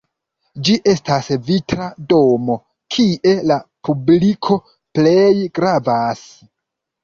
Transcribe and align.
Ĝi 0.69 0.77
estas 0.93 1.29
vitra 1.49 1.89
domo, 2.15 2.57
kie 2.97 3.35
la 3.53 3.61
publiko 3.91 4.61
plej 4.99 5.41
gravas. 5.61 6.29